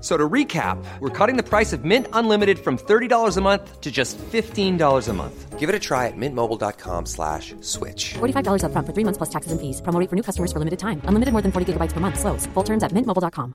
[0.00, 3.90] So to recap, we're cutting the price of Mint Unlimited from $30 a month to
[3.90, 5.58] just $15 a month.
[5.58, 8.14] Give it a try at mintmobile.com slash switch.
[8.14, 9.82] $45 upfront for three months plus taxes and fees.
[9.82, 11.02] Promo for new customers for limited time.
[11.04, 12.18] Unlimited more than 40 gigabytes per month.
[12.18, 12.46] Slows.
[12.54, 13.52] Full terms at mintmobile.com.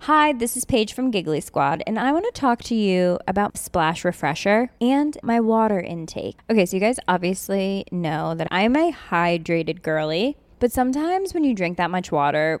[0.00, 3.56] Hi, this is Paige from Giggly Squad, and I want to talk to you about
[3.56, 6.40] Splash Refresher and my water intake.
[6.50, 11.54] Okay, so you guys obviously know that I'm a hydrated girly, but sometimes when you
[11.54, 12.60] drink that much water,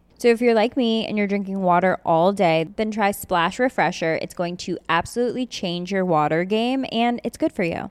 [0.21, 4.19] So if you're like me and you're drinking water all day, then try Splash Refresher.
[4.21, 7.89] It's going to absolutely change your water game and it's good for you.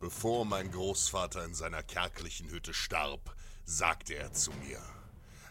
[0.00, 3.30] Bevor mein Großvater in seiner kärglichen Hütte starb,
[3.64, 4.80] sagte er zu mir,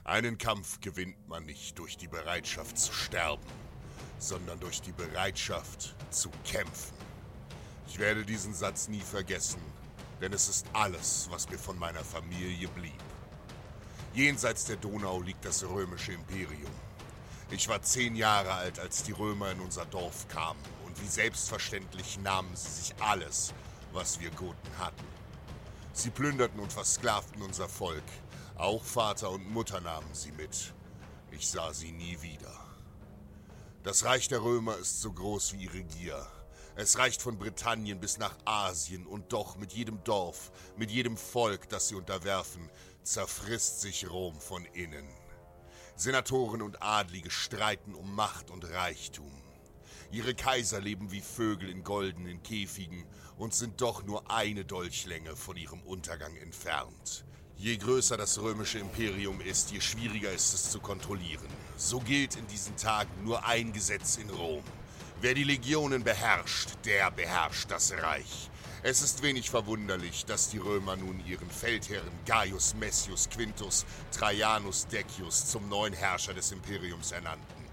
[0.04, 3.48] einen Kampf gewinnt man nicht durch die Bereitschaft zu sterben,
[4.20, 6.98] sondern durch die Bereitschaft zu kämpfen.
[7.88, 9.62] Ich werde diesen Satz nie vergessen,
[10.20, 13.13] denn es ist alles, was mir von meiner Familie blieb.
[14.14, 16.72] Jenseits der Donau liegt das römische Imperium.
[17.50, 22.20] Ich war zehn Jahre alt, als die Römer in unser Dorf kamen, und wie selbstverständlich
[22.20, 23.56] nahmen sie sich alles,
[23.92, 25.04] was wir Goten hatten.
[25.94, 28.04] Sie plünderten und versklavten unser Volk.
[28.56, 30.74] Auch Vater und Mutter nahmen sie mit.
[31.32, 32.54] Ich sah sie nie wieder.
[33.82, 36.28] Das Reich der Römer ist so groß wie ihre Gier.
[36.76, 41.70] Es reicht von Britannien bis nach Asien und doch mit jedem Dorf, mit jedem Volk,
[41.70, 42.68] das sie unterwerfen,
[43.04, 45.08] zerfrisst sich Rom von innen.
[45.96, 49.32] Senatoren und Adlige streiten um Macht und Reichtum.
[50.12, 53.06] Ihre Kaiser leben wie Vögel in goldenen Käfigen
[53.38, 57.26] und sind doch nur eine Dolchlänge von ihrem Untergang entfernt.
[57.58, 61.48] Je größer das römische Imperium ist, je schwieriger ist es zu kontrollieren.
[61.78, 64.64] So gilt in diesen Tagen nur ein Gesetz in Rom.
[65.22, 68.50] Wer die Legionen beherrscht, der beherrscht das Reich.
[68.86, 75.46] Es ist wenig verwunderlich, dass die Römer nun ihren Feldherren Gaius Messius Quintus Traianus Decius
[75.46, 77.64] zum neuen Herrscher des Imperiums ernannten.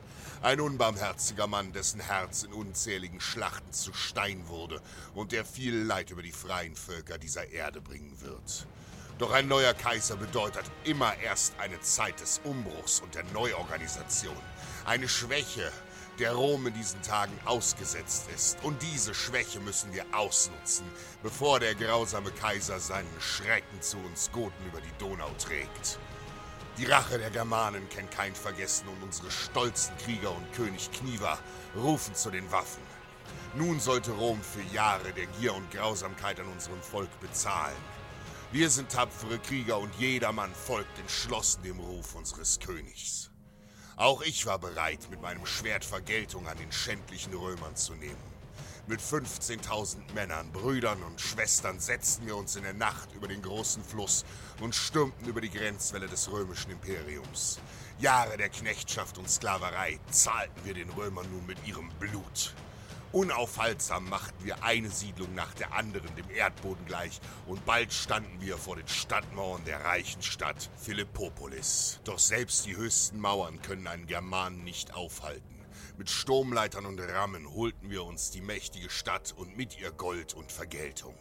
[0.41, 4.81] Ein unbarmherziger Mann, dessen Herz in unzähligen Schlachten zu Stein wurde
[5.13, 8.69] und der viel Leid über die freien Völker dieser Erde bringen wird.
[9.19, 14.37] Doch ein neuer Kaiser bedeutet immer erst eine Zeit des Umbruchs und der Neuorganisation.
[14.85, 15.73] Eine Schwäche,
[16.19, 18.59] der Rom in diesen Tagen ausgesetzt ist.
[18.63, 20.85] Und diese Schwäche müssen wir ausnutzen,
[21.23, 25.99] bevor der grausame Kaiser seinen Schrecken zu uns Goten über die Donau trägt.
[26.79, 31.39] Die Rache der Germanen kennt kein Vergessen und unsere stolzen Krieger und König Kniva
[31.77, 32.83] rufen zu den Waffen.
[33.55, 37.77] Nun sollte Rom für Jahre der Gier und Grausamkeit an unserem Volk bezahlen.
[38.53, 43.30] Wir sind tapfere Krieger und jedermann folgt entschlossen dem Ruf unseres Königs.
[44.01, 48.17] Auch ich war bereit, mit meinem Schwert Vergeltung an den schändlichen Römern zu nehmen.
[48.87, 53.85] Mit 15.000 Männern, Brüdern und Schwestern setzten wir uns in der Nacht über den großen
[53.85, 54.25] Fluss
[54.63, 57.61] und stürmten über die Grenzwelle des römischen Imperiums.
[57.99, 62.55] Jahre der Knechtschaft und Sklaverei zahlten wir den Römern nun mit ihrem Blut.
[63.13, 68.57] Unaufhaltsam machten wir eine Siedlung nach der anderen dem Erdboden gleich und bald standen wir
[68.57, 71.99] vor den Stadtmauern der reichen Stadt Philippopolis.
[72.05, 75.67] Doch selbst die höchsten Mauern können einen Germanen nicht aufhalten.
[75.99, 80.53] Mit Sturmleitern und Rammen holten wir uns die mächtige Stadt und mit ihr Gold und
[80.53, 81.17] Vergeltung.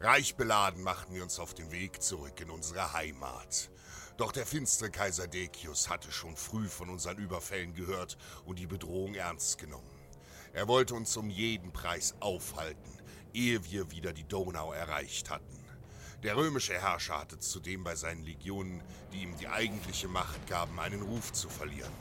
[0.00, 3.70] Reich beladen machten wir uns auf den Weg zurück in unsere Heimat.
[4.16, 8.16] Doch der finstere Kaiser Decius hatte schon früh von unseren Überfällen gehört
[8.46, 9.95] und die Bedrohung ernst genommen.
[10.56, 12.90] Er wollte uns um jeden Preis aufhalten,
[13.34, 15.62] ehe wir wieder die Donau erreicht hatten.
[16.22, 18.82] Der römische Herrscher hatte zudem bei seinen Legionen,
[19.12, 21.92] die ihm die eigentliche Macht gaben, einen Ruf zu verlieren.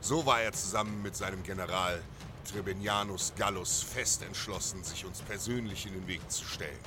[0.00, 2.02] So war er zusammen mit seinem General
[2.50, 6.80] Trebenianus Gallus fest entschlossen, sich uns persönlich in den Weg zu stellen.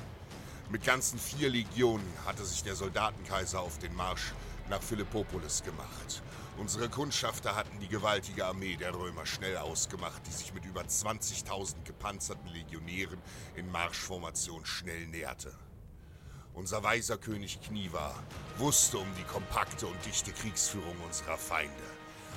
[0.71, 4.33] Mit ganzen vier Legionen hatte sich der Soldatenkaiser auf den Marsch
[4.69, 6.23] nach Philippopolis gemacht.
[6.57, 11.83] Unsere Kundschafter hatten die gewaltige Armee der Römer schnell ausgemacht, die sich mit über 20.000
[11.83, 13.21] gepanzerten Legionären
[13.55, 15.53] in Marschformation schnell näherte.
[16.53, 18.15] Unser weiser König Kniva
[18.57, 21.73] wusste um die kompakte und dichte Kriegsführung unserer Feinde.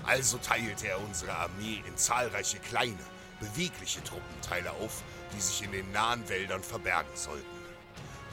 [0.04, 2.98] Also teilte er unsere Armee in zahlreiche kleine,
[3.38, 5.02] bewegliche Truppenteile auf,
[5.32, 7.46] die sich in den nahen Wäldern verbergen sollten.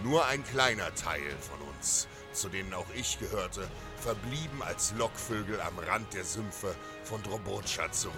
[0.03, 3.67] Nur ein kleiner Teil von uns, zu denen auch ich gehörte,
[3.97, 8.15] verblieben als Lockvögel am Rand der Sümpfe von Drobotscha zurück.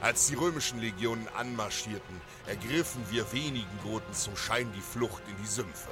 [0.00, 5.48] Als die römischen Legionen anmarschierten, ergriffen wir wenigen Goten zum Schein die Flucht in die
[5.48, 5.90] Sümpfe.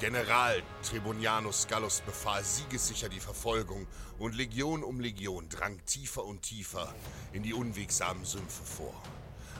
[0.00, 3.86] General Trebonianus Gallus befahl siegessicher die Verfolgung
[4.18, 6.92] und Legion um Legion drang tiefer und tiefer
[7.32, 9.00] in die unwegsamen Sümpfe vor.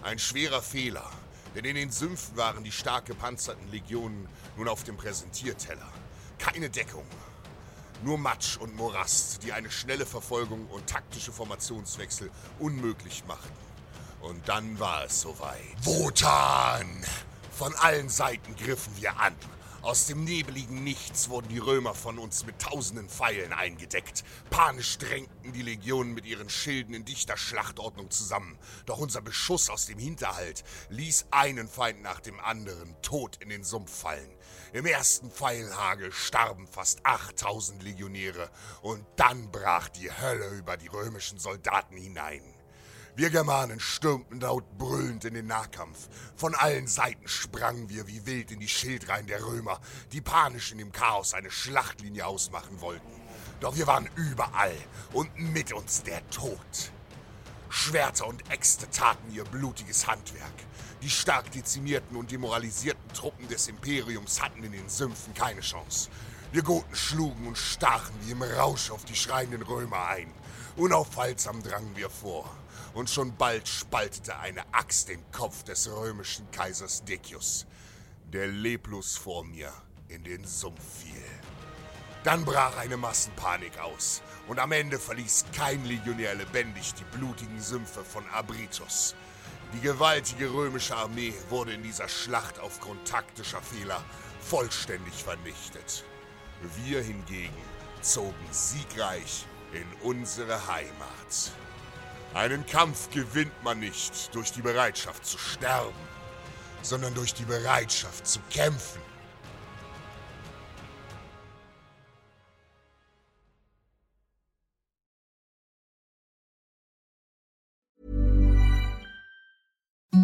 [0.03, 1.09] Ein schwerer Fehler,
[1.55, 5.89] denn in den Sümpfen waren die stark gepanzerten Legionen nun auf dem Präsentierteller.
[6.39, 7.07] Keine Deckung,
[8.03, 13.53] nur Matsch und Morast, die eine schnelle Verfolgung und taktische Formationswechsel unmöglich machten.
[14.21, 15.61] Und dann war es soweit.
[15.83, 16.87] Wotan!
[17.51, 19.35] Von allen Seiten griffen wir an.
[19.85, 24.25] Aus dem nebeligen Nichts wurden die Römer von uns mit tausenden Pfeilen eingedeckt.
[24.49, 28.59] Panisch drängten die Legionen mit ihren Schilden in dichter Schlachtordnung zusammen.
[28.87, 33.63] Doch unser Beschuss aus dem Hinterhalt ließ einen Feind nach dem anderen tot in den
[33.63, 34.35] Sumpf fallen.
[34.73, 41.39] Im ersten Pfeilhagel starben fast 8000 Legionäre und dann brach die Hölle über die römischen
[41.39, 42.43] Soldaten hinein.
[43.17, 46.09] Wir Germanen stürmten laut brüllend in den Nahkampf.
[46.35, 49.81] Von allen Seiten sprangen wir wie wild in die Schildreihen der Römer,
[50.11, 53.07] die panisch in dem Chaos eine Schlachtlinie ausmachen wollten.
[53.61, 54.75] Doch wir waren überall
[55.13, 56.59] und mit uns der Tod.
[57.69, 60.55] Schwerter und Äxte taten ihr blutiges Handwerk.
[61.01, 66.11] Die stark dezimierten und demoralisierten Truppen des Imperiums hatten in den Sümpfen keine Chance.
[66.51, 70.33] Wir Goten schlugen und stachen wie im Rausch auf die schreienden Römer ein.
[70.77, 72.51] Unaufhaltsam drangen wir vor
[72.95, 77.67] und schon bald spaltete eine Axt den Kopf des römischen Kaisers Decius,
[78.33, 79.73] der leblos vor mir
[80.09, 81.23] in den Sumpf fiel.
[82.23, 88.03] Dann brach eine Massenpanik aus und am Ende verließ kein Legionär lebendig die blutigen Sümpfe
[88.03, 89.15] von Abritus.
[89.75, 94.03] Die gewaltige römische Armee wurde in dieser Schlacht aufgrund taktischer Fehler
[94.41, 96.05] vollständig vernichtet.
[96.85, 97.53] Wir hingegen
[98.01, 101.53] zogen siegreich in unsere Heimat.
[102.35, 105.95] Einen Kampf gewinnt man nicht durch die Bereitschaft zu sterben,
[106.83, 109.01] sondern durch die Bereitschaft zu kämpfen.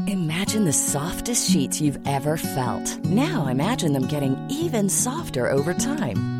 [0.08, 3.04] Imagine the softest sheets you've ever felt.
[3.04, 6.39] Now imagine them getting even softer over time.